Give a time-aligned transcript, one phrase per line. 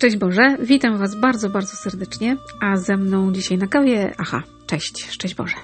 [0.00, 5.10] Szczęść Boże, witam Was bardzo, bardzo serdecznie, a ze mną dzisiaj na kawie, aha, cześć,
[5.10, 5.54] szczęść Boże.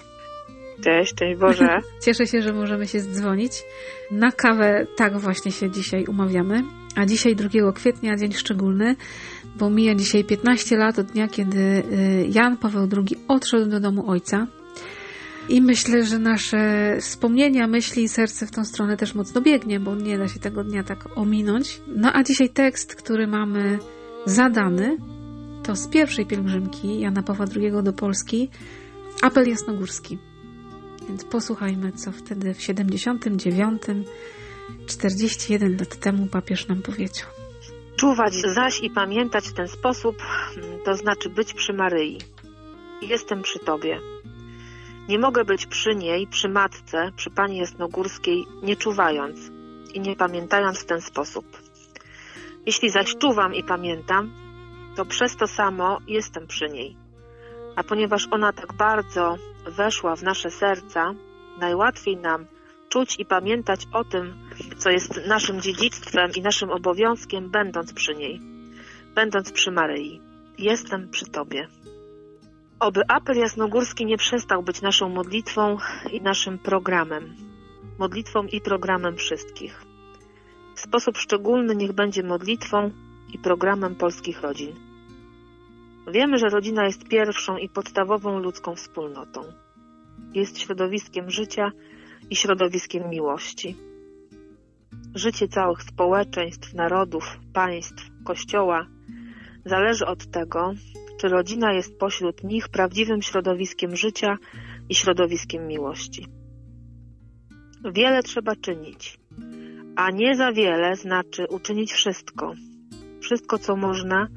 [0.85, 1.79] Cześć, cześć Boże.
[2.05, 3.53] Cieszę się, że możemy się zdzwonić.
[4.11, 6.63] Na kawę tak właśnie się dzisiaj umawiamy,
[6.97, 8.97] a dzisiaj 2 kwietnia, dzień szczególny,
[9.59, 11.83] bo mija dzisiaj 15 lat od dnia, kiedy y,
[12.31, 14.47] Jan Paweł II odszedł do domu ojca.
[15.49, 19.95] I myślę, że nasze wspomnienia, myśli i serce w tą stronę też mocno biegnie, bo
[19.95, 21.81] nie da się tego dnia tak ominąć.
[21.87, 23.79] No a dzisiaj tekst, który mamy
[24.27, 24.97] zadany,
[25.63, 28.49] to z pierwszej pielgrzymki Jana Pawła II do Polski,
[29.23, 30.19] apel jasnogórski.
[31.09, 33.83] Więc posłuchajmy, co wtedy w 79,
[34.87, 37.29] 41 lat temu papież nam powiedział.
[37.97, 40.17] Czuwać zaś i pamiętać w ten sposób,
[40.85, 42.19] to znaczy być przy Maryi.
[43.03, 44.01] Jestem przy Tobie.
[45.09, 49.39] Nie mogę być przy niej, przy matce, przy pani Jasnogórskiej, nie czuwając
[49.95, 51.66] i nie pamiętając w ten sposób.
[52.67, 54.33] Jeśli zaś czuwam i pamiętam,
[54.97, 56.97] to przez to samo jestem przy niej.
[57.77, 59.37] A ponieważ ona tak bardzo
[59.67, 61.15] weszła w nasze serca,
[61.59, 62.47] najłatwiej nam
[62.89, 64.35] czuć i pamiętać o tym,
[64.79, 68.41] co jest naszym dziedzictwem i naszym obowiązkiem, będąc przy niej,
[69.15, 70.21] będąc przy Maryi.
[70.59, 71.69] Jestem przy Tobie.
[72.81, 75.77] Oby apel jasnogórski nie przestał być naszą modlitwą
[76.13, 77.37] i naszym programem.
[77.99, 79.86] Modlitwą i programem wszystkich.
[80.89, 82.91] Sposób szczególny niech będzie modlitwą
[83.35, 84.75] i programem polskich rodzin.
[86.13, 89.41] Wiemy, że rodzina jest pierwszą i podstawową ludzką wspólnotą.
[90.35, 91.73] Jest środowiskiem życia
[92.31, 93.77] i środowiskiem miłości.
[95.15, 98.87] Życie całych społeczeństw, narodów, państw, kościoła
[99.65, 100.73] zależy od tego,
[101.21, 104.37] czy rodzina jest pośród nich prawdziwym środowiskiem życia
[104.89, 106.27] i środowiskiem miłości.
[107.93, 109.19] Wiele trzeba czynić,
[109.97, 112.53] a nie za wiele znaczy uczynić wszystko.
[113.21, 114.29] Wszystko, co można,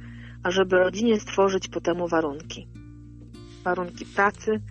[0.43, 2.67] ażeby rodzinie stworzyć po temu warunki.
[3.63, 4.61] Warunki pracy,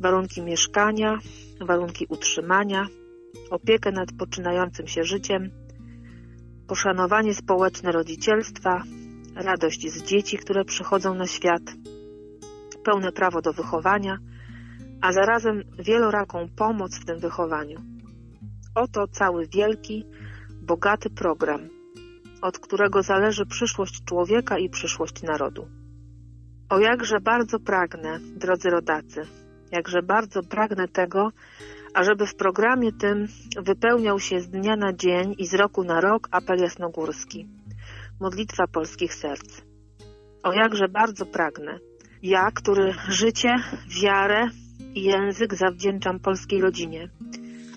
[0.00, 1.18] warunki mieszkania,
[1.60, 2.86] warunki utrzymania,
[3.50, 5.50] opiekę nad poczynającym się życiem,
[6.68, 8.82] poszanowanie społeczne rodzicielstwa,
[9.34, 11.62] radość z dzieci, które przychodzą na świat,
[12.84, 14.18] pełne prawo do wychowania,
[15.00, 17.93] a zarazem wieloraką pomoc w tym wychowaniu.
[18.74, 20.06] Oto cały wielki,
[20.62, 21.68] bogaty program,
[22.42, 25.68] od którego zależy przyszłość człowieka i przyszłość narodu.
[26.68, 29.22] O jakże bardzo pragnę, drodzy rodacy,
[29.72, 31.32] jakże bardzo pragnę tego,
[31.94, 33.26] ażeby w programie tym
[33.62, 37.48] wypełniał się z dnia na dzień i z roku na rok apel jasnogórski
[38.20, 39.62] modlitwa polskich serc.
[40.42, 41.78] O jakże bardzo pragnę,
[42.22, 43.54] ja, który życie,
[44.02, 44.48] wiarę
[44.94, 47.08] i język zawdzięczam polskiej rodzinie,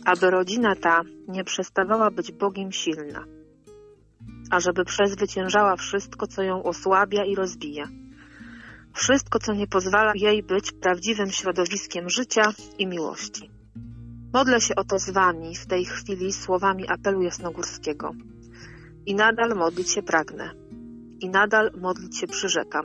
[0.08, 3.24] aby rodzina ta nie przestawała być Bogiem silna,
[4.52, 7.88] ażeby przezwyciężała wszystko, co ją osłabia i rozbija,
[8.94, 13.50] wszystko, co nie pozwala jej być prawdziwym środowiskiem życia i miłości.
[14.34, 18.12] Modlę się o to z Wami w tej chwili słowami apelu jasnogórskiego–
[19.08, 20.52] i nadal modlić się pragnę.
[21.20, 22.84] I nadal modlić się przyrzekam.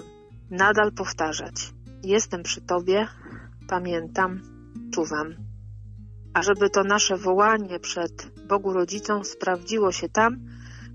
[0.50, 1.72] Nadal powtarzać.
[2.02, 3.06] Jestem przy Tobie,
[3.68, 4.42] pamiętam,
[4.94, 5.51] czuwam.
[6.34, 10.36] A żeby to nasze wołanie przed Bogu Rodzicą sprawdziło się tam,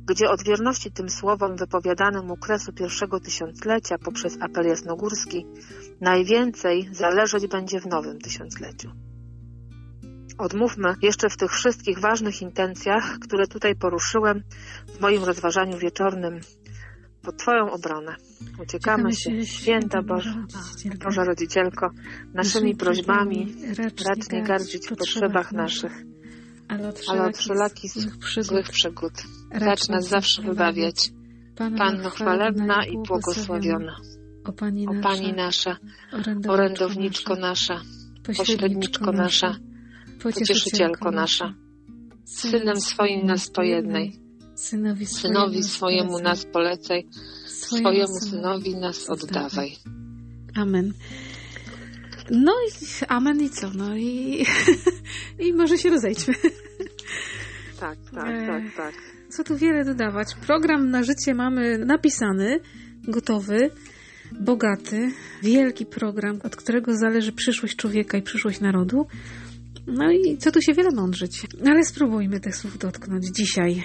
[0.06, 5.46] gdzie od wierności tym słowom wypowiadanym u kresu pierwszego tysiąclecia poprzez apel jasnogórski
[6.02, 8.92] najwięcej zależeć będzie w nowym tysiącleciu.
[10.38, 14.44] Odmówmy jeszcze w tych wszystkich ważnych intencjach, które tutaj poruszyłem
[14.88, 16.40] w moim rozważaniu wieczornym
[17.28, 18.16] pod Twoją obronę.
[18.64, 20.44] Uciekamy się, święta Boże,
[21.04, 21.90] Boża Rodzicielko,
[22.34, 25.92] naszymi prośbami racz nie gardzić w potrzebach naszych,
[27.08, 27.92] ale od wszelakich
[28.36, 29.14] złych przygód.
[29.52, 31.12] Racz nas zawsze wybawiać.
[31.78, 33.96] Panno chwalebna i błogosławiona.
[34.46, 34.52] O
[35.04, 35.78] Pani nasza,
[36.48, 37.82] orędowniczko nasza,
[38.24, 39.56] pośredniczko nasza,
[40.24, 41.54] Pocieszycielko nasza,
[42.26, 44.27] Synem swoim nas pojednej,
[44.58, 47.08] Synowi, synowi swojemu nas polecaj,
[47.46, 49.72] swojemu Synowi nas oddawaj.
[50.56, 50.94] Amen.
[52.32, 52.72] No i
[53.08, 53.70] amen i co?
[53.74, 54.46] No i,
[55.46, 56.34] i może się rozejdźmy.
[57.80, 58.96] Tak, tak, tak, tak.
[59.30, 60.28] Co tu wiele dodawać.
[60.48, 62.60] Program na życie mamy napisany,
[63.08, 63.70] gotowy,
[64.40, 65.12] bogaty,
[65.44, 69.08] wielki program, od którego zależy przyszłość człowieka i przyszłość narodu.
[69.88, 71.48] No i co tu się wiele mądrzyć.
[71.66, 73.84] Ale spróbujmy tych słów dotknąć dzisiaj.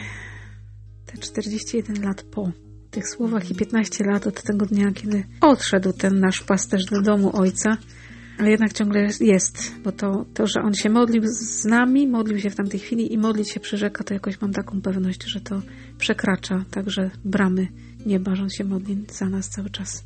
[1.12, 2.50] Te 41 lat po
[2.91, 7.37] tych słowach i 15 lat od tego dnia, kiedy odszedł ten nasz pasterz do domu
[7.37, 7.76] ojca.
[8.38, 12.50] Ale jednak ciągle jest, bo to, to, że on się modlił z nami, modlił się
[12.50, 15.62] w tamtej chwili i modlić się przyrzeka, to jakoś mam taką pewność, że to
[15.99, 17.69] przekracza także bramy
[18.06, 20.05] nieba, że On się modli za nas cały czas.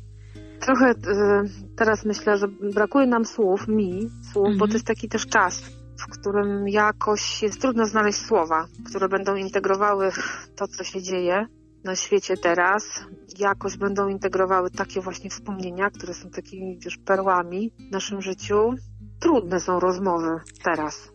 [0.59, 4.57] Trochę y, teraz myślę, że brakuje nam słów, mi słów, mhm.
[4.57, 5.61] bo to jest taki też czas,
[5.99, 10.11] w którym jakoś jest trudno znaleźć słowa, które będą integrowały
[10.55, 11.45] to, co się dzieje
[11.83, 13.05] na świecie teraz,
[13.39, 18.73] jakoś będą integrowały takie właśnie wspomnienia, które są takimi wiesz, perłami w naszym życiu.
[19.19, 21.11] Trudne są rozmowy teraz.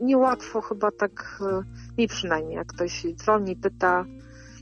[0.00, 4.04] Niełatwo chyba tak, y, mi przynajmniej, jak ktoś dzwoni, pyta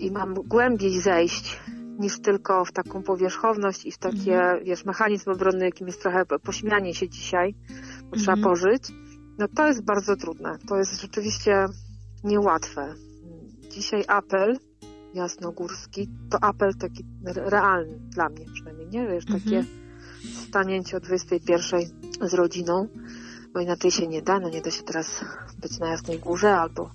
[0.01, 1.61] i mam głębiej zejść
[1.99, 4.65] niż tylko w taką powierzchowność i w takie, mhm.
[4.65, 7.55] wiesz, mechanizm obronny, jakim jest trochę pośmianie się dzisiaj,
[8.01, 8.23] bo mhm.
[8.23, 8.83] trzeba pożyć,
[9.39, 10.59] no to jest bardzo trudne.
[10.69, 11.67] To jest rzeczywiście
[12.25, 12.95] niełatwe.
[13.71, 14.59] Dzisiaj apel
[15.15, 19.09] jasnogórski to apel taki realny dla mnie przynajmniej, nie?
[19.09, 19.67] Wiesz, takie mhm.
[20.49, 21.81] stanięcie o 21
[22.21, 22.89] z rodziną,
[23.55, 25.25] bo inaczej się nie da, no nie da się teraz
[25.61, 26.91] być na Jasnej Górze albo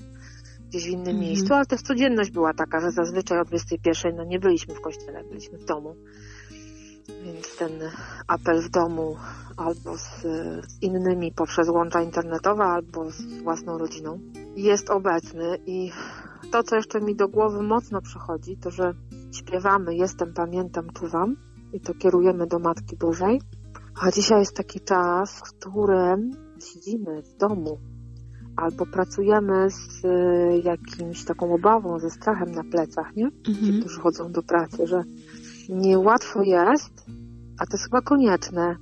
[0.67, 1.19] gdzieś w innym mhm.
[1.19, 5.23] miejscu, ale też codzienność była taka, że zazwyczaj o 21 no nie byliśmy w kościele,
[5.23, 5.95] byliśmy w domu.
[7.23, 7.71] Więc ten
[8.27, 9.15] apel w domu
[9.57, 10.25] albo z
[10.81, 14.19] innymi poprzez łącza internetowe, albo z własną rodziną
[14.55, 15.91] jest obecny i
[16.51, 18.93] to, co jeszcze mi do głowy mocno przychodzi, to że
[19.31, 21.35] śpiewamy Jestem, pamiętam, czuwam
[21.73, 23.41] i to kierujemy do Matki Bożej.
[24.01, 27.79] A dzisiaj jest taki czas, w którym siedzimy w domu
[28.55, 33.25] albo pracujemy z e, jakimś taką obawą, ze strachem na plecach, nie?
[33.25, 33.55] Mhm.
[33.65, 35.03] Ci, którzy chodzą do pracy, że
[35.69, 36.92] niełatwo jest,
[37.59, 38.75] a to jest chyba konieczne,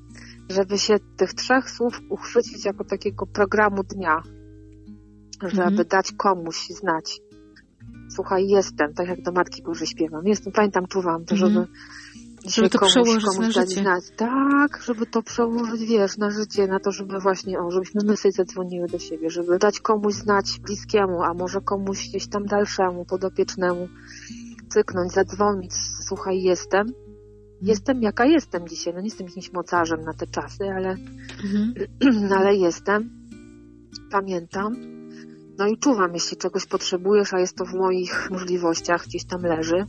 [0.50, 4.24] żeby się tych trzech słów uchwycić jako takiego programu dnia,
[5.42, 5.88] żeby mhm.
[5.88, 7.22] dać komuś znać.
[8.10, 10.28] Słuchaj, jestem, tak jak do Matki Bożej śpiewam.
[10.28, 11.68] Jestem, pamiętam, czuwam to, żeby mhm
[12.46, 13.82] żeby to komuś, przełożyć komuś na życie.
[13.82, 14.04] Znać.
[14.18, 18.32] Tak, żeby to przełożyć, wiesz, na życie, na to, żeby właśnie, o, żebyśmy my sobie
[18.32, 23.88] zadzwoniły do siebie, żeby dać komuś znać bliskiemu, a może komuś gdzieś tam dalszemu, podopiecznemu,
[24.70, 25.72] cyknąć, zadzwonić,
[26.08, 26.88] słuchaj, jestem,
[27.62, 30.96] jestem jaka jestem dzisiaj, no nie jestem jakimś mocarzem na te czasy, ale,
[31.44, 31.74] mhm.
[32.38, 33.10] ale jestem,
[34.12, 34.76] pamiętam,
[35.58, 39.86] no i czuwam, jeśli czegoś potrzebujesz, a jest to w moich możliwościach, gdzieś tam leży,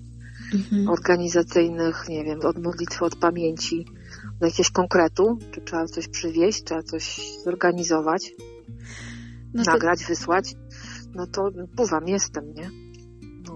[0.55, 0.89] mhm.
[0.89, 3.87] organizacyjnych, nie wiem, od modlitwy, od pamięci,
[4.41, 8.33] do jakiegoś konkretu, czy trzeba coś przywieźć, trzeba coś zorganizować,
[9.55, 9.73] no to...
[9.73, 10.55] nagrać, wysłać,
[11.15, 12.92] no to pływam, jestem, nie?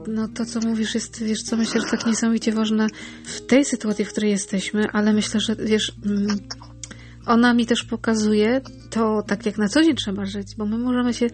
[0.09, 0.29] No.
[0.29, 2.87] to, co mówisz, jest, wiesz, co myślę, że tak niesamowicie ważne
[3.25, 6.39] w tej sytuacji, w której jesteśmy, ale myślę, że wiesz, mm,
[7.27, 11.15] ona mi też pokazuje to, tak jak na co dzień trzeba żyć, bo my możemy
[11.15, 11.27] się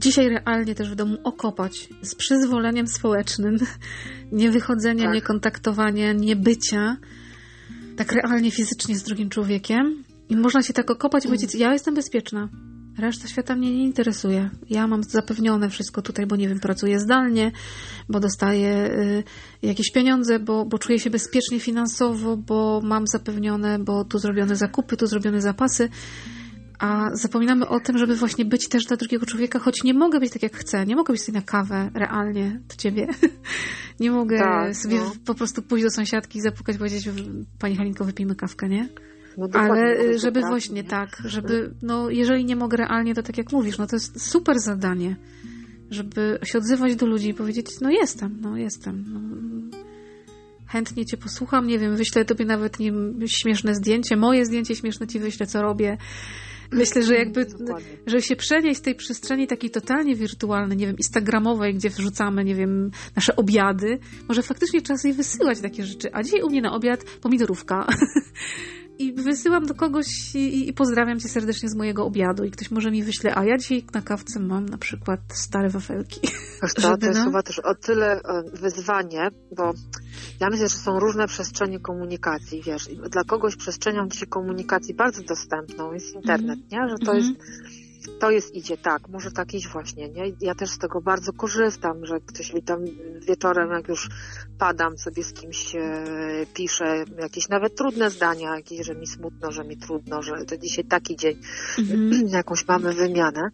[0.00, 3.58] dzisiaj realnie też w domu okopać z przyzwoleniem społecznym,
[4.32, 5.14] nie wychodzenia, tak.
[5.14, 6.96] nie kontaktowania, nie bycia
[7.96, 10.04] tak realnie fizycznie z drugim człowiekiem.
[10.28, 12.48] I można się tak okopać i powiedzieć, ja jestem bezpieczna.
[12.98, 14.50] Reszta świata mnie nie interesuje.
[14.70, 17.52] Ja mam zapewnione wszystko tutaj, bo nie wiem, pracuję zdalnie,
[18.08, 19.24] bo dostaję y,
[19.62, 24.96] jakieś pieniądze, bo, bo czuję się bezpiecznie finansowo, bo mam zapewnione, bo tu zrobione zakupy,
[24.96, 25.88] tu zrobione zapasy.
[26.78, 30.32] A zapominamy o tym, żeby właśnie być też dla drugiego człowieka, choć nie mogę być
[30.32, 33.06] tak jak chcę, nie mogę być sobie na kawę realnie do ciebie.
[34.00, 35.12] nie mogę tak, sobie no.
[35.24, 37.08] po prostu pójść do sąsiadki i zapukać, powiedzieć,
[37.58, 38.88] pani Halinko, wypijmy kawkę, nie?
[39.38, 40.88] No Ale y, żeby tak, właśnie nie?
[40.88, 44.58] tak, żeby, no jeżeli nie mogę realnie, to tak jak mówisz, no to jest super
[44.58, 45.16] zadanie,
[45.90, 49.04] żeby się odzywać do ludzi i powiedzieć, no jestem, no jestem.
[49.08, 49.20] No,
[50.66, 52.92] chętnie cię posłucham, nie wiem, wyślę tobie nawet nie,
[53.26, 55.98] śmieszne zdjęcie, moje zdjęcie śmieszne ci wyślę, co robię.
[56.72, 57.46] Myślę, że jakby,
[58.06, 62.54] że się przenieść z tej przestrzeni takiej totalnie wirtualnej, nie wiem, instagramowej, gdzie wrzucamy, nie
[62.54, 63.98] wiem, nasze obiady,
[64.28, 66.08] może faktycznie trzeba sobie wysyłać takie rzeczy.
[66.12, 67.86] A dzisiaj u mnie na obiad pomidorówka.
[68.98, 72.90] i wysyłam do kogoś i, i, pozdrawiam cię serdecznie z mojego obiadu i ktoś może
[72.90, 76.20] mi wyśle, a ja dzisiaj na kawce mam na przykład stare wafelki.
[76.62, 77.24] Wiesz to jest no...
[77.24, 79.72] chyba też o tyle e, wyzwanie, bo
[80.40, 85.92] ja myślę, że są różne przestrzenie komunikacji, wiesz, dla kogoś przestrzenią dzisiaj komunikacji bardzo dostępną
[85.92, 86.68] jest internet, mm.
[86.72, 86.88] nie?
[86.88, 87.24] Że to mm.
[87.24, 87.40] jest
[88.20, 90.32] to jest idzie, tak, może tak iść właśnie, nie?
[90.40, 92.84] Ja też z tego bardzo korzystam, że ktoś mi tam
[93.28, 94.08] wieczorem, jak już
[94.58, 96.04] padam sobie z kimś, e,
[96.54, 100.84] pisze jakieś nawet trudne zdania, jakieś, że mi smutno, że mi trudno, że to dzisiaj
[100.84, 101.40] taki dzień,
[101.78, 102.28] mhm.
[102.28, 103.48] jakąś mamy wymianę.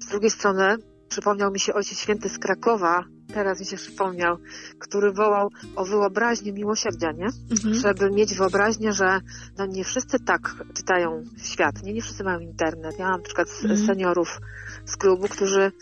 [0.00, 0.76] Z drugiej strony
[1.08, 4.36] przypomniał mi się Ojciec Święty z Krakowa, teraz mi się przypomniał,
[4.78, 7.28] który wołał o wyobraźnię miłosierdzia, nie?
[7.50, 7.74] Mhm.
[7.74, 9.20] Żeby mieć wyobraźnię, że
[9.58, 12.98] no nie wszyscy tak czytają świat, nie, nie wszyscy mają internet.
[12.98, 13.86] Ja mam na przykład mhm.
[13.86, 14.40] seniorów
[14.84, 15.72] z klubu, którzy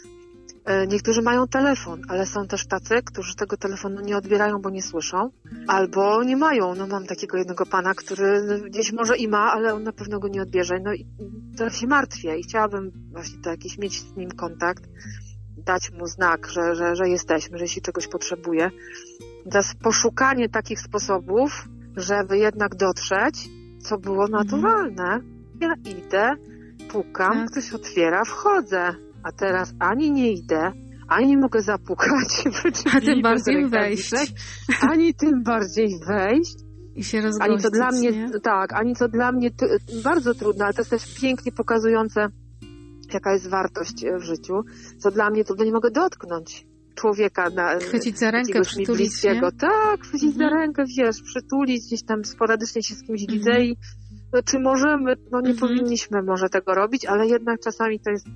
[0.65, 4.83] e, Niektórzy mają telefon, ale są też tacy, którzy tego telefonu nie odbierają, bo nie
[4.83, 5.31] słyszą,
[5.67, 6.75] albo nie mają.
[6.75, 10.29] No mam takiego jednego pana, który gdzieś może i ma, ale on na pewno go
[10.29, 10.79] nie odbierze.
[10.85, 11.07] No i
[11.57, 14.85] teraz się martwię i chciałabym właśnie to jakiś mieć z nim kontakt
[15.69, 18.71] dać mu znak, że, że, że jesteśmy, że jeśli czegoś potrzebuje.
[19.45, 23.49] Teraz poszukanie takich sposobów, żeby jednak dotrzeć,
[23.79, 24.33] co było Mhm.
[24.33, 25.21] naturalne.
[25.61, 26.35] Ja idę,
[26.93, 27.51] pukam, Tak.
[27.51, 28.95] ktoś otwiera, wchodzę.
[29.23, 30.73] A teraz ani nie idę,
[31.09, 32.31] ani mogę zapukać.
[32.97, 34.11] A tym bardziej wejść.
[34.81, 36.57] Ani tym bardziej wejść.
[36.95, 38.41] I się rozgościć, Ani to dla mnie, nie?
[38.43, 39.51] tak, ani to dla mnie
[40.05, 42.27] bardzo trudne, ale to jest też pięknie pokazujące,
[43.15, 44.55] jaka jest wartość e, w życiu.
[44.99, 48.95] Co dla mnie trudno, nie mogę dotknąć człowieka na Chwycić za rękę, przytulić się.
[48.95, 49.53] bliskiego.
[49.53, 50.61] Tak, chwycić za Mhm.
[50.63, 53.39] rękę, wiesz, przytulić, gdzieś tam sporadycznie się z kimś Mhm.
[53.39, 53.77] widzę i
[54.33, 55.57] no, czy możemy, no nie Mhm.
[55.59, 58.27] powinniśmy może tego robić, ale jednak czasami to jest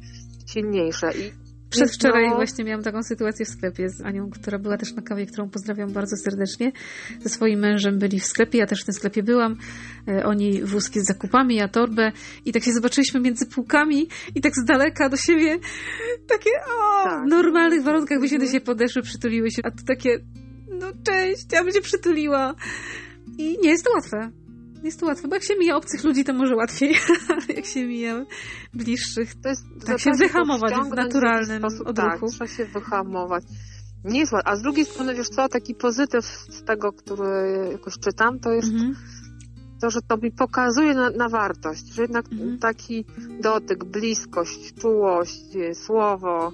[0.46, 1.10] silniejsze.
[1.18, 1.32] I
[1.72, 5.26] Przedwczoraj no, właśnie miałam taką sytuację w sklepie z Anią, która była też na kawie,
[5.26, 6.72] którą pozdrawiam bardzo serdecznie.
[7.20, 9.56] Ze swoim mężem byli w sklepie, ja też w tym sklepie byłam.
[10.08, 12.12] E, Oni wózki z zakupami, ja torbę
[12.44, 15.58] i tak się zobaczyliśmy między półkami i tak z daleka do siebie
[16.28, 17.24] takie o, Tak.
[17.26, 18.52] w normalnych warunkach by się do Mhm.
[18.52, 20.18] siebie podeszły, przytuliły się, a tu takie
[20.80, 22.54] no cześć, ja bym cię przytuliła.
[23.38, 24.30] I nie jest to łatwe.
[24.82, 26.96] Nie jest to łatwe, bo jak się mija obcych ludzi, to może łatwiej,
[27.56, 28.24] jak się mija
[28.74, 32.26] bliższych, to jest, tak się wyhamować w naturalnym sposób, odruchu.
[32.26, 33.44] Tak, trzeba się wyhamować.
[34.04, 34.50] Nie jest łatwo.
[34.50, 38.68] A z drugiej strony, wiesz co, taki pozytyw z tego, który jakoś czytam, to jest
[38.72, 38.94] Mhm.
[39.80, 42.58] to, że to mi pokazuje na, na wartość, że jednak Mhm.
[42.58, 43.04] taki
[43.40, 46.52] dotyk, bliskość, czułość, e, słowo,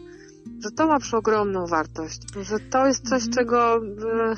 [0.64, 3.32] że to ma przeogromną wartość, że to jest coś, Mhm.
[3.32, 4.34] czego e,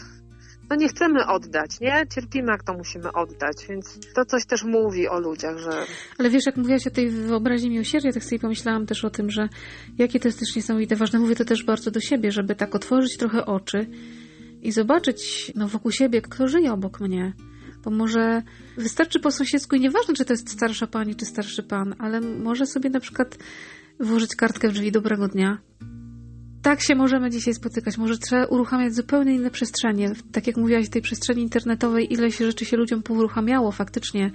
[0.70, 2.06] no nie chcemy oddać, nie?
[2.14, 5.70] Cierpimy, jak to musimy oddać, więc to coś też mówi o ludziach, że
[6.18, 9.48] Ale wiesz, jak mówiłaś o tej wyobraźni miłosierdzia, tak sobie pomyślałam też o tym, że
[9.98, 11.18] jakie to jest też niesamowite ważne.
[11.18, 13.86] Mówię to też bardzo do siebie, żeby tak otworzyć trochę oczy
[14.62, 17.32] i zobaczyć no, wokół siebie, kto żyje obok mnie.
[17.84, 18.42] Bo może
[18.76, 22.66] wystarczy po sąsiedzku i nieważne, czy to jest starsza pani, czy starszy pan, ale może
[22.66, 23.38] sobie na przykład
[24.00, 25.58] włożyć kartkę w drzwi dobrego dnia.
[26.62, 27.98] Tak się możemy dzisiaj spotykać.
[27.98, 30.12] Może trzeba uruchamiać zupełnie inne przestrzenie.
[30.32, 34.30] Tak jak mówiłaś, w tej przestrzeni internetowej ileś rzeczy się ludziom pouruchamiało faktycznie.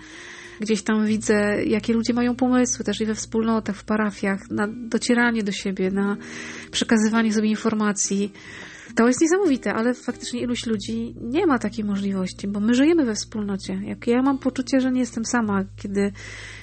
[0.60, 5.44] Gdzieś tam widzę, jakie ludzie mają pomysły też i we wspólnotach, w parafiach, na docieranie
[5.44, 6.17] do siebie, na
[6.72, 8.32] przekazywanie sobie informacji.
[8.96, 13.16] To jest niesamowite, ale faktycznie iluś ludzi nie ma takiej możliwości, bo my żyjemy we
[13.16, 13.82] wspólnocie.
[13.86, 16.12] Jak ja mam poczucie, że nie jestem sama, kiedy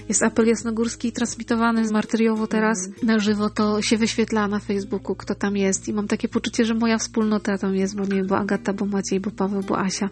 [0.08, 5.34] jest apel jasnogórski transmitowany z martyriowo teraz na żywo, to się wyświetla na Facebooku, kto
[5.34, 8.38] tam jest i mam takie poczucie, że moja wspólnota tam jest, bo nie wiem, bo
[8.38, 10.10] Agata, bo Maciej, bo Paweł, bo Asia,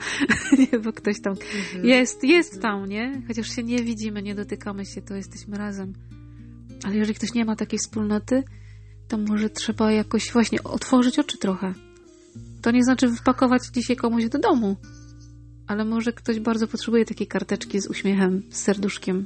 [0.58, 1.34] nie, bo ktoś tam
[1.82, 3.22] jest, jest tam, nie?
[3.28, 5.92] Chociaż się nie widzimy, nie dotykamy się, to jesteśmy razem.
[6.84, 8.42] Ale jeżeli ktoś nie ma takiej wspólnoty,
[9.08, 11.74] to może trzeba jakoś właśnie otworzyć oczy trochę.
[12.62, 14.76] To nie znaczy wpakować dzisiaj komuś do domu,
[15.66, 19.24] ale może ktoś bardzo potrzebuje takiej karteczki z uśmiechem, z serduszkiem.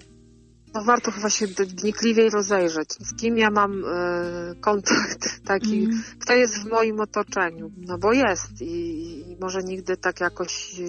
[0.75, 6.03] no warto chyba się wnikliwiej rozejrzeć, z kim ja mam e, kontakt taki, Mm.
[6.21, 10.83] kto jest w moim otoczeniu, no bo jest i, i może nigdy tak jakoś e,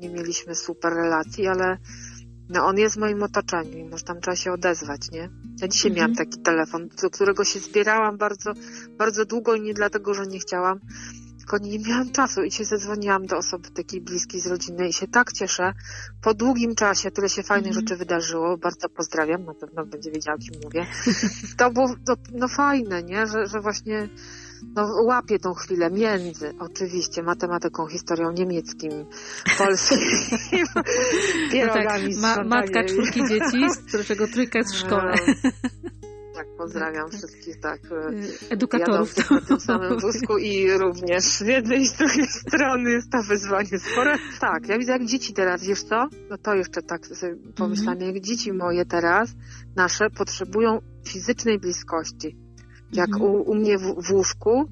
[0.00, 1.76] nie mieliśmy super relacji, ale
[2.48, 5.28] no on jest w moim otoczeniu i może tam trzeba się odezwać, nie?
[5.60, 5.94] Ja dzisiaj Mhm.
[5.94, 8.52] miałam taki telefon, do którego się zbierałam bardzo,
[8.98, 10.80] bardzo długo i nie dlatego, że nie chciałam,
[11.44, 15.08] tylko nie miałam czasu i się zadzwoniłam do osoby takiej bliskiej z rodziny i się
[15.08, 15.72] tak cieszę.
[16.22, 17.86] Po długim czasie tyle się fajnych Mhm.
[17.86, 18.56] rzeczy wydarzyło.
[18.56, 20.86] Bardzo pozdrawiam, na pewno będzie wiedziała, o kim mówię.
[21.58, 23.26] To było no, no fajne, nie?
[23.26, 24.08] Że, że właśnie
[24.74, 28.90] no, łapię tą chwilę między, oczywiście, matematyką, historią niemieckim,
[29.58, 29.98] polskim,
[30.74, 30.84] No tak,
[31.52, 35.14] pierogami z ma, matka czwórki dzieci, z czego trójka jest w szkole.
[36.34, 37.80] Tak, pozdrawiam wszystkich, tak.
[37.90, 39.16] e, Y, Edukatorów.
[39.16, 43.22] Jadących na tym samym wózku i również z jednej i z drugiej strony jest to
[43.22, 44.16] wyzwanie spore.
[44.40, 46.08] Tak, ja widzę jak dzieci teraz, wiesz co?
[46.30, 49.30] No to jeszcze tak sobie pomyślałam, jak dzieci moje teraz,
[49.76, 52.36] nasze, potrzebują fizycznej bliskości.
[52.92, 53.30] Jak Mhm.
[53.30, 54.64] u, u mnie w, w łóżku,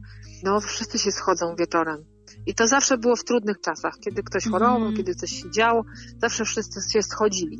[0.44, 2.04] no wszyscy się schodzą wieczorem.
[2.46, 4.96] I to zawsze było w trudnych czasach, kiedy ktoś chorował, Mhm.
[4.96, 5.82] kiedy coś się działo,
[6.22, 7.58] zawsze wszyscy się schodzili.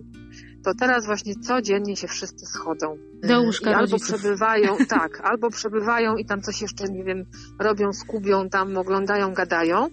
[0.65, 2.97] To teraz właśnie codziennie się wszyscy schodzą.
[3.23, 7.25] Do łóżka I albo przebywają, tak, albo przebywają i tam coś jeszcze, nie wiem,
[7.59, 9.87] robią, skubią, tam oglądają, gadają,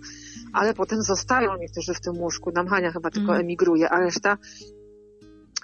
[0.54, 2.52] ale potem zostają niektórzy w tym łóżku.
[2.56, 3.42] Nam Hania chyba tylko Mhm.
[3.46, 4.38] emigruje, a reszta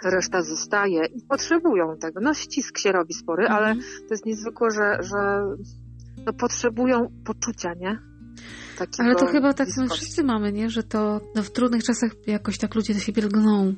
[0.04, 2.20] reszta zostaje i potrzebują tego.
[2.22, 3.86] No ścisk się robi spory, ale Mhm.
[4.08, 5.42] to jest niezwykłe, że, że
[6.26, 8.00] no, potrzebują poczucia, nie?
[8.78, 9.98] Takiego Ale to chyba tak bliskości.
[10.06, 10.70] wszyscy mamy, nie?
[10.70, 13.74] Że to no, w trudnych czasach jakoś tak ludzie do siebie lgną.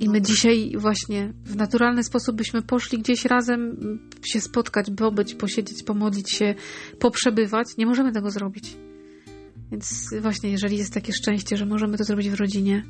[0.00, 5.34] I my dzisiaj właśnie w naturalny sposób byśmy poszli gdzieś razem m, się spotkać, pobyć,
[5.34, 6.54] posiedzieć, pomodlić się,
[6.98, 7.66] poprzebywać.
[7.78, 8.76] Nie możemy tego zrobić.
[9.70, 12.84] Więc właśnie, jeżeli jest takie szczęście, że możemy to zrobić w rodzinie,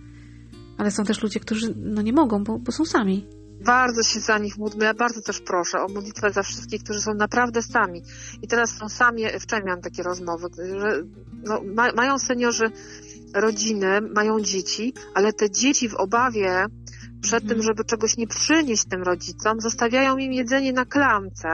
[0.79, 3.27] ale są też ludzie, którzy no nie mogą, bo, bo są sami.
[3.65, 4.85] Bardzo się za nich módlmy.
[4.85, 8.03] Ja bardzo też proszę o modlitwę za wszystkich, którzy są naprawdę sami.
[8.43, 10.49] I teraz są sami, wczoraj miałam takie rozmowy,
[10.81, 11.03] że
[11.45, 12.71] no, ma, mają seniorzy
[13.35, 16.67] rodziny mają dzieci, ale te dzieci w obawie
[17.23, 17.49] przed Mhm.
[17.49, 21.49] tym, żeby czegoś nie przynieść tym rodzicom, zostawiają im jedzenie na klamce.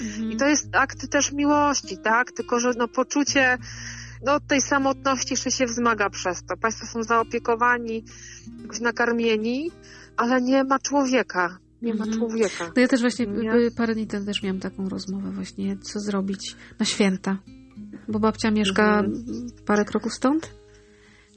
[0.00, 0.32] Mhm.
[0.32, 2.32] I to jest akt też miłości, tak?
[2.32, 3.58] Tylko, że no poczucie
[4.24, 6.56] no, tej samotności jeszcze się wzmaga przez to.
[6.56, 8.04] Państwo są zaopiekowani,
[8.62, 9.70] jakoś nakarmieni,
[10.16, 11.58] ale nie ma człowieka.
[11.82, 12.18] Nie ma Mhm.
[12.18, 12.72] człowieka.
[12.76, 13.52] No ja też właśnie Nie?
[13.76, 17.38] parę dni temu też miałam taką rozmowę właśnie, co zrobić na święta.
[18.08, 19.46] Bo babcia mieszka Mhm.
[19.66, 20.50] parę kroków stąd.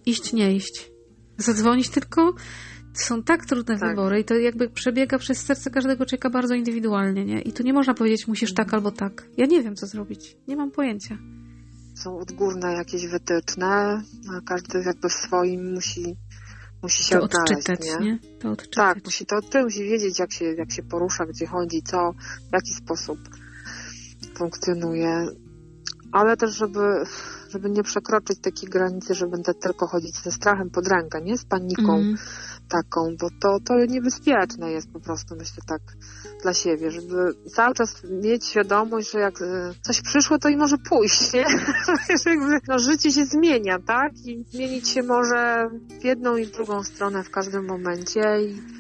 [0.06, 0.92] Iść, nie iść.
[1.38, 2.34] Zadzwonić tylko.
[3.00, 3.90] Są tak trudne Tak.
[3.90, 7.42] wybory i to jakby przebiega przez serce każdego człowieka bardzo indywidualnie, nie?
[7.42, 9.26] I tu nie można powiedzieć, musisz tak albo tak.
[9.38, 10.38] Ja nie wiem, co zrobić.
[10.48, 11.18] Nie mam pojęcia.
[11.96, 14.02] Są odgórne jakieś wytyczne,
[14.38, 16.16] a każdy jakby w swoim musi,
[16.84, 18.06] musi się To odnaleźć, odczytać, nie?
[18.06, 18.20] nie?
[18.40, 18.76] To odczytać.
[18.76, 22.14] Tak, musi to odczytać, musi wiedzieć, jak się, jak się porusza, gdzie chodzi, co,
[22.50, 23.20] w jaki sposób
[24.38, 25.26] funkcjonuje.
[26.12, 27.04] Ale też, żeby,
[27.50, 31.38] żeby nie przekroczyć takiej granicy, że będę tylko chodzić ze strachem pod rękę, nie?
[31.38, 32.18] Z paniką Mhm.
[32.70, 35.82] taką, bo to, to niebezpieczne jest po prostu, myślę tak,
[36.44, 40.78] dla siebie, żeby cały czas mieć świadomość, że jak e, coś przyszło, to i może
[40.78, 41.46] pójść, nie?
[42.68, 44.12] No, życie się zmienia, tak?
[44.26, 45.70] I zmienić się może
[46.02, 48.79] w jedną i w drugą stronę w każdym momencie i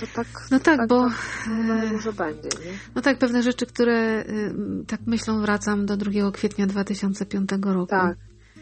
[0.00, 1.08] to tak, No tak, tak, bo
[1.48, 2.72] no, e, może będzie, nie?
[2.94, 4.54] no tak, pewne rzeczy, które y,
[4.86, 7.86] tak myślą, wracam do 2 kwietnia 2005 roku.
[7.86, 8.16] Tak,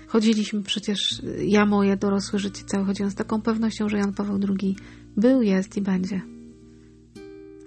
[0.07, 4.39] Chodziliśmy przecież, y, ja moje dorosłe życie całe chodziłam z taką pewnością, że Jan Paweł
[4.61, 4.77] II
[5.17, 6.21] był, jest i będzie.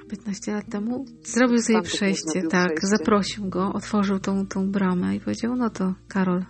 [0.02, 2.88] A 15 lat temu zrobił sobie przejście, tak, przejście.
[2.98, 6.46] zaprosił go, otworzył tą, tą bramę i powiedział, no to Karol,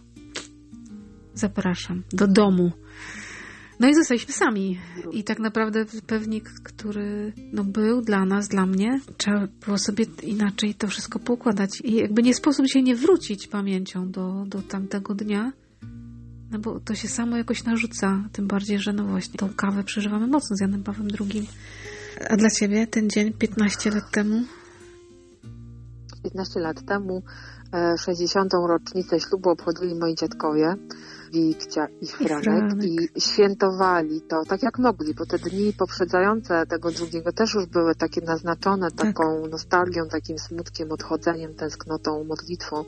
[1.34, 2.72] zapraszam do domu.
[3.80, 4.80] No i zostaliśmy sami.
[5.12, 10.76] I tak naprawdę pewnik, który no, był dla nas, dla mnie, trzeba było sobie inaczej
[10.76, 11.70] to wszystko poukładać.
[11.84, 15.52] I jakby nie sposób się nie wrócić pamięcią do, do tamtego dnia,
[16.52, 18.24] no bo to się samo jakoś narzuca.
[18.32, 21.50] Tym bardziej, że no właśnie tą kawę przeżywamy mocno z Janem Pawłem II.
[22.30, 24.42] A dla Ciebie ten dzień 15 lat temu?
[26.24, 27.24] 15 lat temu
[27.74, 28.54] e, 60.
[28.68, 30.76] rocznicę ślubu obchodzili moi dziadkowie,
[31.32, 37.32] Wikcia i Franek, i świętowali to tak jak mogli, bo te dni poprzedzające tego drugiego
[37.32, 39.08] też już były takie naznaczone Tak.
[39.08, 42.86] taką nostalgią, takim smutkiem, odchodzeniem, tęsknotą, modlitwą.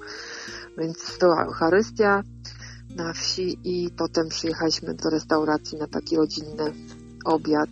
[0.77, 2.23] Więc była Eucharystia
[2.95, 6.73] na wsi i potem przyjechaliśmy do restauracji na taki rodzinny
[7.25, 7.69] obiad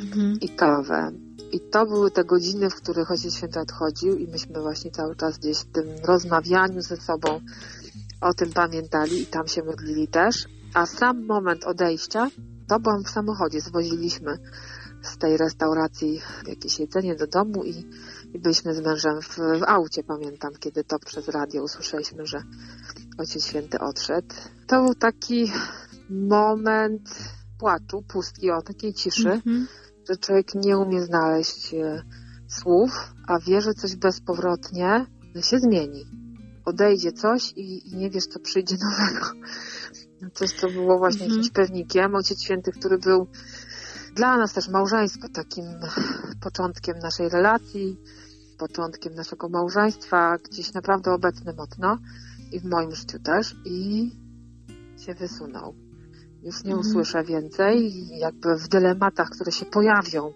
[0.00, 0.40] Mhm.
[0.40, 1.12] i kawę.
[1.52, 5.38] I to były te godziny, w których Ojciec Święty odchodził i myśmy właśnie cały czas
[5.38, 7.40] gdzieś w tym rozmawianiu ze sobą
[8.20, 10.46] o tym pamiętali i tam się modlili też.
[10.74, 12.28] A sam moment odejścia,
[12.68, 14.38] to byłam w samochodzie, zwoziliśmy
[15.02, 17.86] z tej restauracji jakieś jedzenie do domu i,
[18.34, 22.42] i byliśmy z mężem w, w aucie, pamiętam, kiedy to przez radio usłyszeliśmy, że
[23.18, 24.34] Ojciec Święty odszedł.
[24.66, 25.52] To był taki
[26.10, 27.10] moment
[27.58, 29.66] płaczu, pustki, o takiej ciszy Mhm.
[30.08, 32.02] że człowiek nie umie znaleźć e,
[32.48, 35.06] słów, a wie, że coś bezpowrotnie
[35.42, 36.19] się zmieni.
[36.70, 39.26] Odejdzie coś i, i nie wiesz, co przyjdzie nowego.
[40.22, 41.30] No Coś, co było właśnie Mhm.
[41.30, 42.14] jakimś pewnikiem.
[42.14, 43.26] Ojciec Święty, który był
[44.14, 45.64] dla nas też małżeńsko takim
[46.40, 47.96] początkiem naszej relacji,
[48.58, 51.98] początkiem naszego małżeństwa, gdzieś naprawdę obecny mocno
[52.52, 54.10] i w moim życiu też i
[54.98, 55.74] się wysunął.
[56.42, 56.80] Już nie Mhm.
[56.80, 60.32] usłyszę więcej i jakby w dylematach, które się pojawią,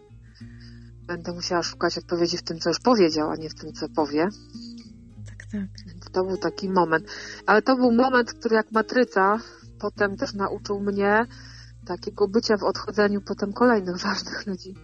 [1.07, 4.29] będę musiała szukać odpowiedzi w tym, co już powiedział, a nie w tym, co powie.
[5.27, 5.69] Tak, tak.
[6.15, 7.05] To był taki moment.
[7.47, 9.39] Ale to był moment, który jak matryca
[9.79, 11.27] potem też nauczył mnie
[11.87, 14.75] takiego bycia w odchodzeniu potem kolejnych ważnych ludzi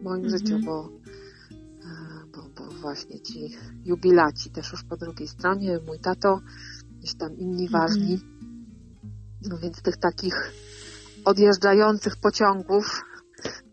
[0.00, 0.30] w moim Mhm.
[0.38, 0.88] życiu, bo,
[1.84, 1.88] e,
[2.34, 6.40] bo, bo właśnie ci jubilaci też już po drugiej stronie, mój tato,
[6.98, 7.82] gdzieś tam inni Mhm.
[7.82, 8.20] ważni.
[9.42, 10.52] No więc tych takich
[11.24, 13.02] odjeżdżających pociągów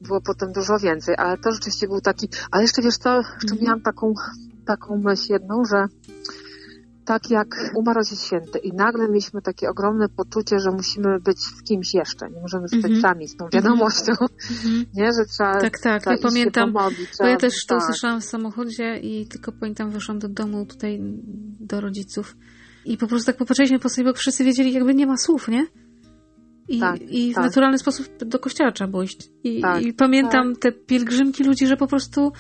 [0.01, 3.61] było potem dużo więcej, ale to rzeczywiście był taki, ale jeszcze wiesz co, jeszcze Mhm.
[3.63, 4.13] miałam taką,
[4.65, 5.85] taką myśl jedną, że
[7.05, 11.63] tak jak umarł Ojciec Święty i nagle mieliśmy takie ogromne poczucie, że musimy być z
[11.63, 13.01] kimś jeszcze, nie możemy zostać Mhm.
[13.01, 14.85] sami z tą wiadomością, Mhm.
[14.97, 18.21] nie, że trzeba, Tak, tak, trzeba ja pamiętam, pomodlić, Bo ja też to tak, usłyszałam
[18.21, 20.99] w samochodzie i tylko pamiętam, wyszłam do domu tutaj
[21.59, 22.35] do rodziców
[22.85, 25.67] i po prostu tak popatrzyliśmy po sobie, bo wszyscy wiedzieli, jakby nie ma słów, nie?
[26.67, 27.43] I, Tak, i w tak.
[27.43, 29.29] naturalny sposób do kościoła trzeba było iść.
[29.43, 32.31] I, Tak, i pamiętam te pielgrzymki ludzi, że po prostu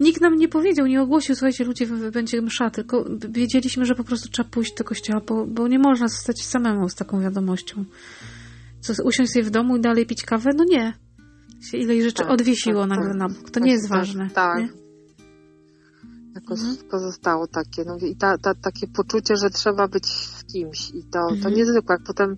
[0.00, 4.28] nikt nam nie powiedział, nie ogłosił, słuchajcie, ludzie, będzie msza, tylko wiedzieliśmy, że po prostu
[4.28, 7.84] trzeba pójść do kościoła, bo, bo nie można zostać samemu z taką wiadomością.
[8.80, 10.50] Co, usiąść sobie w domu i dalej pić kawę?
[10.56, 10.92] No nie.
[11.70, 13.16] Się ileś rzeczy Tak, odwiesiło tak, nagle tak.
[13.16, 13.38] na bok.
[13.44, 14.30] To Tak, nie jest tak, ważne.
[14.30, 14.58] tak.
[14.58, 14.68] Nie?
[16.34, 16.76] Jakoś Mhm.
[16.90, 21.18] pozostało takie, no i ta, ta, takie poczucie, że trzeba być z kimś i to,
[21.28, 21.54] to Mhm.
[21.54, 21.94] niezwykłe.
[21.94, 22.36] Jak potem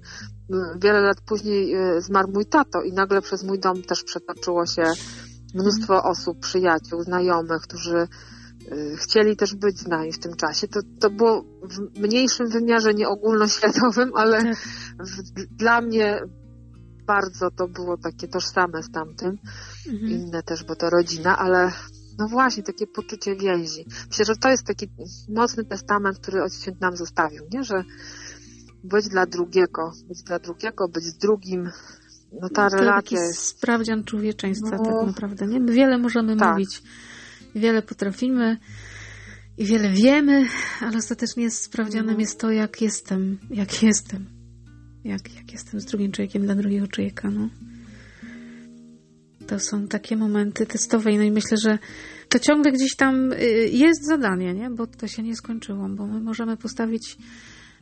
[0.82, 4.82] wiele lat później zmarł mój tato i nagle przez mój dom też przetoczyło się
[5.54, 8.09] mnóstwo osób, przyjaciół, znajomych, którzy
[8.96, 10.68] chcieli też być z nami w tym czasie.
[10.68, 14.56] To, to było w mniejszym wymiarze, nie ogólnoświatowym, ale tak.
[14.98, 15.22] w,
[15.56, 16.20] dla mnie
[17.06, 19.38] bardzo to było takie tożsame z tamtym.
[19.87, 20.12] Mhm.
[20.12, 21.72] Inne też, bo to rodzina, ale
[22.18, 23.87] no właśnie, takie poczucie więzi.
[24.09, 24.88] Myślę, że to jest taki
[25.28, 27.64] mocny testament, który Ojciec Święty nam zostawił, nie?
[27.64, 27.85] Że
[28.85, 31.70] być dla drugiego, być dla drugiego, być z drugim,
[32.32, 33.38] no ta to relacja jest...
[33.38, 35.60] sprawdzian człowieczeństwa no, tak naprawdę, nie?
[35.72, 36.52] Wiele możemy tak.
[36.52, 36.82] mówić,
[37.54, 38.56] wiele potrafimy
[39.58, 40.46] i wiele wiemy,
[40.80, 42.20] ale ostatecznie sprawdzianem no.
[42.20, 44.36] jest to, jak jestem, jak jestem
[45.06, 47.30] jak, jak jestem z drugim człowiekiem dla drugiego człowieka.
[47.30, 47.48] No.
[49.46, 51.78] To są takie momenty testowe no i myślę, że
[52.28, 53.36] to ciągle gdzieś tam y,
[53.72, 54.70] jest zadanie, nie?
[54.70, 57.16] bo to się nie skończyło, bo my możemy postawić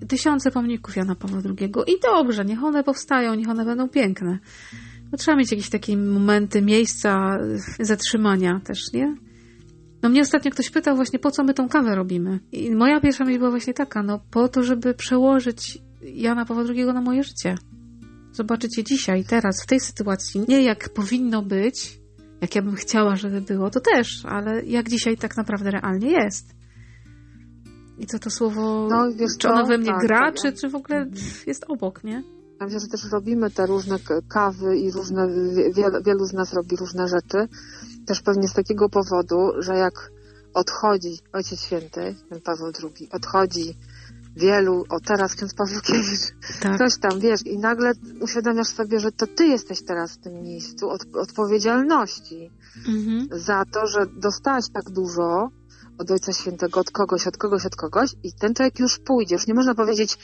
[0.08, 4.38] tysiące pomników Jana Pawła II i dobrze, niech one powstają, niech one będą piękne.
[5.12, 7.38] No, trzeba mieć jakieś takie momenty, miejsca
[7.80, 9.16] zatrzymania też, nie?
[10.02, 12.40] No mnie ostatnio ktoś pytał właśnie, po co my tą kawę robimy?
[12.52, 16.84] I moja pierwsza myśl była właśnie taka, no po to, żeby przełożyć Jana Pawła II
[16.84, 17.54] na moje życie.
[18.32, 20.44] Zobaczyć je dzisiaj, teraz, w tej sytuacji.
[20.48, 21.98] Nie jak powinno być,
[22.40, 26.54] jak ja bym chciała, żeby było, to też, ale jak dzisiaj tak naprawdę realnie jest.
[27.98, 29.06] I co to słowo, no,
[29.38, 31.06] czy ono we mnie tak, gra, tak, czy, czy w ogóle
[31.46, 32.22] jest obok, nie?
[32.60, 33.96] Ja myślę, że też robimy te różne
[34.28, 35.28] kawy i różne,
[35.74, 37.48] wielu, wielu z nas robi różne rzeczy.
[38.06, 40.10] Też pewnie z takiego powodu, że jak
[40.54, 43.76] odchodzi Ojciec Święty, ten Paweł II, odchodzi
[44.36, 46.20] wielu, o teraz ksiądz Pawłkiewicz,
[46.60, 46.74] tak.
[46.74, 50.90] ktoś tam, wiesz, i nagle uświadamiasz sobie, że to ty jesteś teraz w tym miejscu
[50.90, 52.50] od, odpowiedzialności
[52.88, 53.28] mhm.
[53.30, 55.48] za to, że dostałaś tak dużo,
[55.98, 59.34] od Ojca Świętego, od kogoś, od kogoś, od kogoś i ten człowiek już pójdzie.
[59.34, 60.18] Już nie można powiedzieć,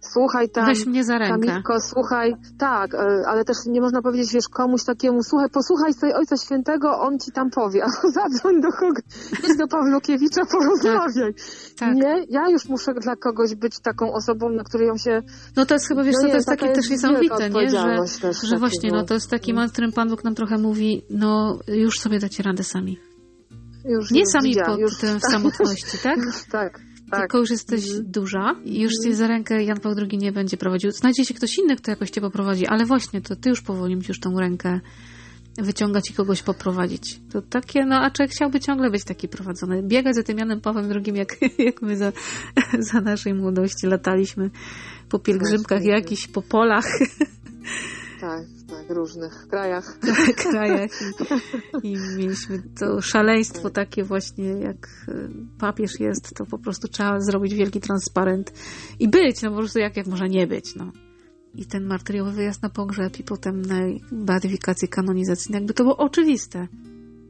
[0.00, 1.46] słuchaj tam, Weź mnie za rękę.
[1.46, 6.16] Kamilko, słuchaj, tak, e, ale też nie można powiedzieć, wiesz, komuś takiemu, słuchaj, posłuchaj sobie
[6.16, 11.34] Ojca Świętego, on ci tam powie, a zadzwoń do kogoś, idź do Pawlukiewicza, porozmawiaj.
[11.34, 11.78] Tak.
[11.78, 11.94] tak.
[11.94, 15.22] Nie, ja już muszę dla kogoś być taką osobą, na której on się...
[15.56, 17.70] No to jest chyba, wiesz, no to jest takie też niesamowite, nie?
[17.70, 21.02] Że, że właśnie, no to jest taki moment, w którym Pan Bóg nam trochę mówi,
[21.10, 23.09] no już sobie dacie radę sami.
[23.84, 25.20] Już, nie sami pod już, tak.
[25.30, 26.18] samotności, tak?
[26.50, 26.80] Tak.
[27.10, 27.20] Tak.
[27.20, 28.10] Tylko już jesteś mhm.
[28.10, 30.90] duża i już cię za rękę Jan Paweł II nie będzie prowadził.
[30.90, 34.20] Znajdzie się ktoś inny, kto jakoś cię poprowadzi, ale właśnie to ty już powoli musisz
[34.20, 34.80] tą rękę
[35.58, 37.20] wyciągać i kogoś poprowadzić.
[37.32, 39.82] To takie, no a człowiek chciałby ciągle być taki prowadzony.
[39.82, 41.36] Biegać za tym Janem Pawłem II, jak,
[41.68, 42.12] jak my za,
[42.78, 44.50] za naszej młodości lataliśmy
[45.08, 46.86] po pielgrzymkach jakichś, po polach.
[48.20, 48.44] Tak
[48.88, 49.98] różnych krajach.
[50.50, 50.90] krajach
[51.82, 55.28] i, i, mieliśmy to szaleństwo takie właśnie, jak e,
[55.58, 58.52] papież jest, to po prostu trzeba zrobić wielki transparent
[58.98, 60.92] i być, no po prostu jak, jak można nie być, no.
[61.54, 63.80] I ten martyriowy wyjazd na pogrzeb i potem na
[64.12, 66.68] beatyfikację kanonizacyjną, jakby to było oczywiste.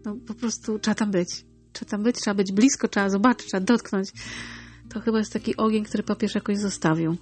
[0.05, 1.45] No po prostu trzeba tam być.
[1.73, 4.09] Trzeba tam być, trzeba być blisko, trzeba zobaczyć, trzeba dotknąć.
[4.89, 7.17] To chyba jest taki ogień, który papież jakoś zostawił.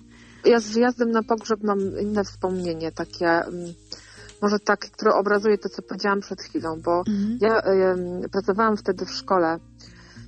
[0.45, 3.75] Ja z wyjazdem na pogrzeb mam inne wspomnienie, takie mm,
[4.43, 7.39] może tak, które obrazuje to, co powiedziałam przed chwilą, bo mhm.
[7.41, 7.61] ja
[8.25, 9.59] y, pracowałam wtedy w szkole,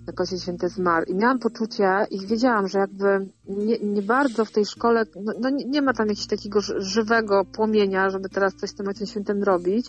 [0.07, 4.51] jak Ojciec Święty zmarł i miałam poczucie i wiedziałam, że jakby nie, nie bardzo w
[4.51, 8.71] tej szkole, no, no nie, nie, ma tam jakiegoś takiego żywego płomienia, żeby teraz coś
[8.71, 9.87] z tym Ojcem Świętym robić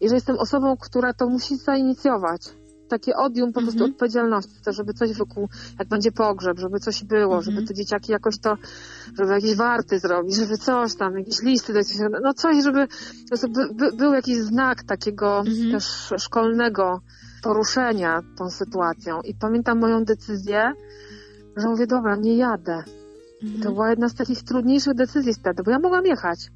[0.00, 2.42] i że jestem osobą, która to musi zainicjować
[2.90, 3.90] takie odium po prostu -hmm.
[3.90, 5.48] odpowiedzialności, to żeby coś wokół,
[5.78, 7.42] jak będzie pogrzeb, żeby coś było, -hmm.
[7.42, 8.56] żeby te dzieciaki jakoś to,
[9.18, 11.72] żeby jakieś warty zrobić, żeby coś tam, jakieś listy,
[12.22, 12.86] no coś, żeby
[13.48, 15.72] by, by, był jakiś znak takiego -hmm.
[15.72, 17.00] też szkolnego
[17.42, 19.20] poruszenia tą sytuacją.
[19.20, 20.72] I pamiętam moją decyzję,
[21.56, 22.84] że mówię, dobra, nie jadę.
[23.42, 23.74] I to mhm.
[23.74, 26.50] była jedna z takich trudniejszych decyzji wtedy, bo ja mogłam jechać.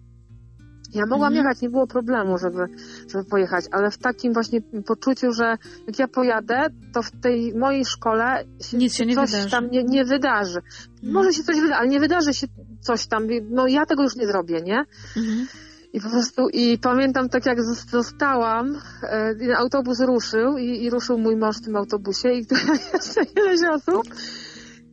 [0.95, 1.47] Ja mogłam mhm.
[1.47, 2.67] jechać, nie było problemu, żeby,
[3.09, 7.85] żeby pojechać, ale w takim właśnie poczuciu, że jak ja pojadę, to w tej mojej
[7.85, 9.51] szkole się, Nic się nie coś wydarzy.
[9.51, 10.59] tam nie, nie wydarzy.
[10.59, 11.13] Mhm.
[11.13, 12.47] Może się coś wydarzy, ale nie wydarzy się
[12.81, 13.27] coś tam.
[13.51, 14.85] No ja tego już nie zrobię, nie?
[15.17, 15.47] Mhm.
[15.93, 17.59] I po prostu, i pamiętam tak jak
[17.91, 22.47] zostałam, e, autobus ruszył i, i ruszył mój mąż w tym autobusie i
[22.95, 24.05] jeszcze ileś osób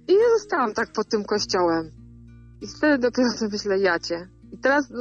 [0.08, 1.92] i ja zostałam tak pod tym kościołem.
[2.62, 4.30] I wtedy dopiero sobie myślę, jacie.
[4.54, 4.94] I teraz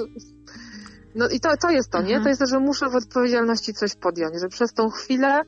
[1.14, 2.20] no i to, to jest to, nie?
[2.20, 5.40] To jest to, że muszę w odpowiedzialności coś podjąć, że przez tą chwilę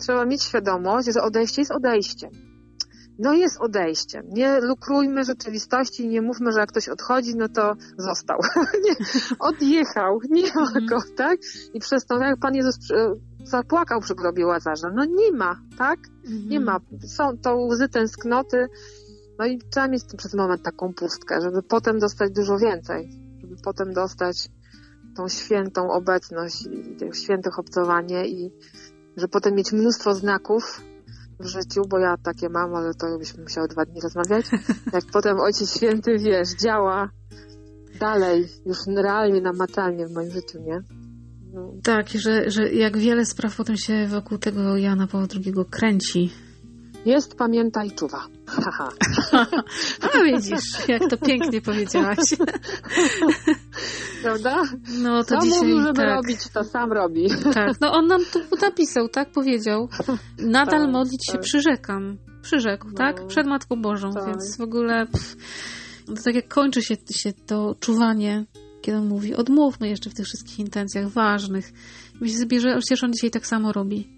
[0.00, 2.30] trzeba mieć świadomość, że odejście jest odejściem.
[3.18, 4.22] No jest odejściem.
[4.28, 8.38] Nie lukrujmy rzeczywistości i nie mówmy, że jak ktoś odchodzi, no to został.
[8.84, 8.96] nie,
[9.38, 10.86] odjechał, nie ma mhm.
[10.86, 11.38] go, tak?
[11.74, 12.76] I przez to, jak Pan Jezus
[13.44, 15.98] zapłakał przy grobie Łazarza, no nie ma, tak?
[16.46, 16.64] Nie mhm.
[16.64, 16.98] ma.
[17.06, 18.66] Są to łzy tęsknoty,
[19.38, 24.48] no i trzeba mieć przez moment taką pustkę, żeby potem dostać dużo więcej potem dostać
[25.16, 28.50] tą świętą obecność i to święte obcowanie i
[29.16, 30.80] że potem mieć mnóstwo znaków
[31.40, 34.46] w życiu, bo ja takie mam, ale to byśmy musiały dwa dni rozmawiać.
[34.92, 37.10] Jak potem Ojciec Święty, wiesz, działa
[38.00, 40.80] dalej, już realnie, namacalnie w moim życiu, nie?
[41.52, 41.72] No.
[41.82, 46.30] Tak, że, że jak wiele spraw potem się wokół tego Jana Pawła II kręci.
[47.04, 48.26] Jest, pamięta i czuwa.
[50.14, 52.18] A widzisz, jak to pięknie powiedziałaś.
[54.22, 54.62] Prawda?
[54.98, 56.08] No to Co dzisiaj, mówił, żeby tak.
[56.08, 57.28] robić, to sam robi.
[57.54, 59.88] Tak, no on nam tu napisał, tak powiedział.
[60.38, 61.40] Nadal tak, modlić się tak.
[61.40, 62.18] przyrzekam.
[62.42, 63.26] Przyrzekł, no, tak?
[63.26, 64.26] Przed Matką Bożą, tak.
[64.26, 65.36] więc w ogóle pff,
[66.06, 68.44] to tak jak kończy się, się to czuwanie,
[68.82, 71.72] kiedy on mówi, odmówmy jeszcze w tych wszystkich intencjach ważnych.
[72.20, 74.08] Myślę sobie, że przecież on dzisiaj tak samo robi.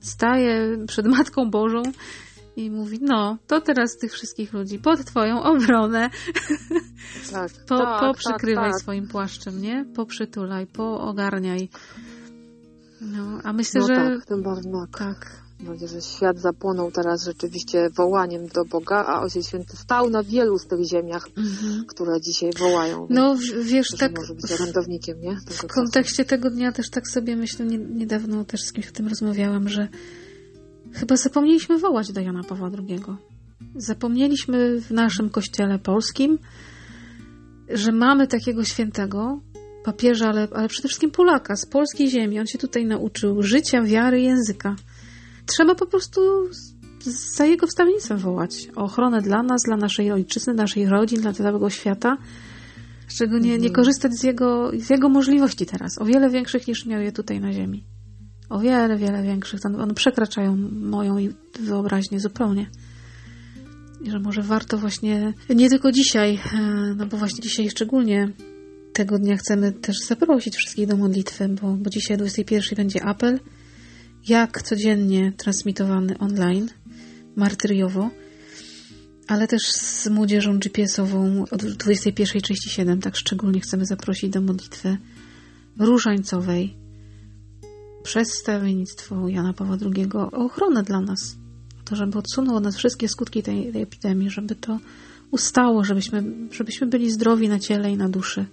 [0.00, 1.82] Staje przed Matką Bożą
[2.56, 6.10] i mówi, no, to teraz tych wszystkich ludzi pod twoją obronę
[7.32, 8.82] tak, po, tak, poprzykrywaj tak, tak.
[8.82, 9.84] swoim płaszczem, nie?
[9.96, 11.68] Poprzytulaj, poogarniaj.
[13.00, 13.94] No, a myślę, no że...
[13.94, 15.42] tak, tym bardziej, no, tak.
[15.60, 20.58] Mówię, że świat zapłonął teraz rzeczywiście wołaniem do Boga, a Ojciec Święty stał na wielu
[20.58, 21.84] z tych ziemiach, mhm.
[21.88, 23.06] które dzisiaj wołają.
[23.10, 24.16] No wiesz, tak...
[24.16, 25.36] Może być orędownikiem, nie?
[25.46, 29.08] Tego w kontekście tego dnia też tak sobie myślę, niedawno też z kimś o tym
[29.08, 29.88] rozmawiałam, że
[30.94, 33.00] Chyba zapomnieliśmy wołać do Jana Pawła II.
[33.76, 36.38] Zapomnieliśmy w naszym kościele polskim,
[37.68, 39.40] że mamy takiego świętego
[39.84, 42.40] papieża, ale, ale przede wszystkim Polaka z polskiej ziemi.
[42.40, 44.76] On się tutaj nauczył życia, wiary, języka.
[45.46, 46.20] Trzeba po prostu
[47.36, 51.70] za jego wstawiennictwem wołać o ochronę dla nas, dla naszej ojczyzny, naszej rodzin, dla całego
[51.70, 52.16] świata.
[53.08, 53.72] Z czego nie, nie mhm.
[53.72, 57.52] korzystać z jego, z jego możliwości teraz, o wiele większych niż miał je tutaj na
[57.52, 57.84] ziemi
[58.52, 59.60] o wiele, wiele większych.
[59.64, 61.16] One przekraczają moją
[61.60, 62.66] wyobraźnię zupełnie.
[64.04, 66.60] I że może warto właśnie, nie tylko dzisiaj, e,
[66.96, 68.28] no bo właśnie dzisiaj szczególnie
[68.92, 73.40] tego dnia chcemy też zaprosić wszystkich do modlitwy, bo, bo dzisiaj o 21 będzie apel,
[74.28, 76.68] jak codziennie transmitowany online,
[77.36, 78.10] martyriowo,
[79.28, 84.96] ale też z młodzieżą GPS-ową od 21.37, tak szczególnie chcemy zaprosić do modlitwy
[85.78, 86.81] różańcowej,
[88.02, 91.36] przedstawienictwo Jana Pawła II o ochronę dla nas.
[91.80, 94.78] O to, żeby odsunął od nas wszystkie skutki tej, tej epidemii, żeby to
[95.30, 98.46] ustało, żebyśmy, żebyśmy byli zdrowi na ciele i na duszy.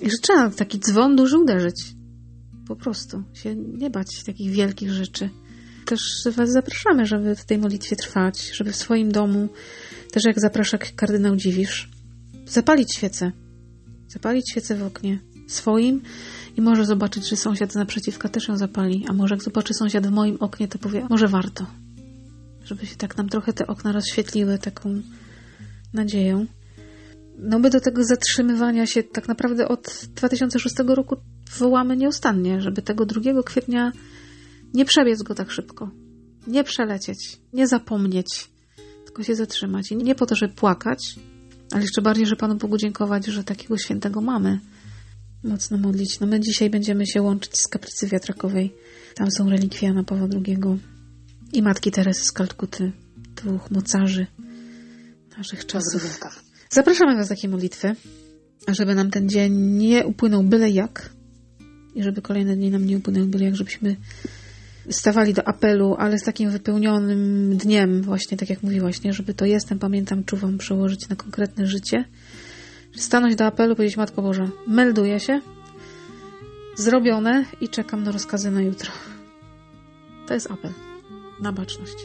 [0.00, 1.94] I że trzeba taki dzwon duży uderzyć.
[2.68, 3.22] Po prostu.
[3.34, 5.30] Się nie bać takich wielkich rzeczy.
[5.86, 6.00] Też
[6.36, 9.48] Was zapraszamy, żeby w tej modlitwie trwać, żeby w swoim domu,
[10.12, 11.90] też jak zaprasza kardynał Dziwisz,
[12.46, 13.32] zapalić świecę.
[14.08, 16.02] Zapalić świecę w oknie swoim
[16.60, 20.06] i może zobaczyć, że sąsiad z naprzeciwka też ją zapali, a może jak zobaczy sąsiad
[20.06, 21.66] w moim oknie, to powie, może warto.
[22.64, 25.02] Żeby się tak nam trochę te okna rozświetliły taką
[25.94, 26.46] nadzieją.
[27.38, 31.16] No my do tego zatrzymywania się tak naprawdę od 2006 roku
[31.58, 33.92] wołamy nieustannie, żeby tego 2 kwietnia
[34.74, 35.90] nie przebiec go tak szybko.
[36.46, 38.50] Nie przelecieć, nie zapomnieć,
[39.04, 39.92] tylko się zatrzymać.
[39.92, 41.16] I nie po to, żeby płakać,
[41.72, 44.60] ale jeszcze bardziej, że Panu Bogu dziękować, że takiego świętego mamy
[45.44, 46.20] mocno modlić.
[46.20, 48.74] No my dzisiaj będziemy się łączyć z kaplicy wiatrakowej.
[49.14, 50.58] Tam są relikwia Jana Pawła II
[51.52, 52.92] i Matki Teresy z Kalkuty,
[53.36, 54.26] dwóch mocarzy
[55.38, 56.20] naszych czasów.
[56.70, 57.96] Zapraszamy Was do takiej modlitwy,
[58.68, 61.10] żeby nam ten dzień nie upłynął byle jak
[61.94, 63.96] i żeby kolejne dni nam nie upłynęły byle jak, żebyśmy
[64.90, 69.12] stawali do apelu, ale z takim wypełnionym dniem, właśnie tak jak mówiłaś, nie?
[69.12, 72.04] żeby to jestem, pamiętam, czuwam przełożyć na konkretne życie
[72.96, 75.40] stanąć do apelu, powiedzieć Matko Boża, melduję się,
[76.74, 78.90] zrobione i czekam na rozkazy na jutro.
[80.26, 80.72] To jest apel
[81.40, 81.96] na baczność.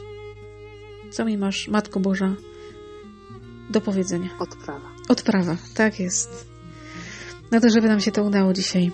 [1.11, 2.35] Co mi masz, Matko Boża,
[3.69, 4.29] do powiedzenia?
[4.39, 4.89] Odprawa.
[5.09, 6.47] Odprawa, tak jest.
[7.51, 8.91] No to, żeby nam się to udało dzisiaj,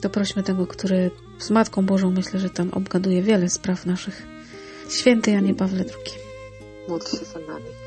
[0.00, 4.26] to prośmy tego, który z Matką Bożą myślę, że tam obgaduje wiele spraw naszych.
[4.90, 6.14] Święty Janie Pawle II.
[6.88, 7.81] Módl się za nami.